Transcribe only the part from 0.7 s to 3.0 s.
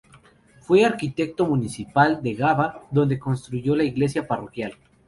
arquitecto municipal de Gavá,